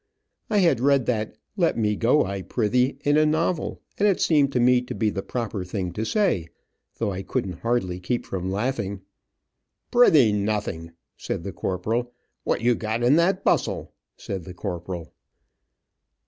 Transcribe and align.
I 0.49 0.57
had 0.57 0.79
read 0.79 1.05
that, 1.05 1.37
"Let 1.55 1.77
me 1.77 1.95
go 1.95 2.25
I 2.25 2.41
prithe," 2.41 2.97
in 3.05 3.17
a 3.17 3.25
novel, 3.27 3.83
and 3.99 4.07
it 4.07 4.19
seemed 4.19 4.51
to 4.53 4.59
me 4.59 4.81
to 4.81 4.95
be 4.95 5.11
the 5.11 5.21
proper 5.21 5.63
thing 5.63 5.93
to 5.93 6.03
say, 6.05 6.47
though 6.97 7.11
I 7.11 7.21
couldn't 7.21 7.59
hardly 7.61 7.99
keep 7.99 8.25
from 8.25 8.49
laughing. 8.49 9.01
"Prithe 9.91 10.33
nothing," 10.33 10.93
said 11.17 11.43
the 11.43 11.53
corporal. 11.53 12.15
"What 12.43 12.61
you 12.61 12.73
got 12.73 13.03
in 13.03 13.15
that 13.17 13.43
bustle?" 13.43 13.93
said 14.17 14.43
the 14.45 14.55
corporal. 14.55 15.13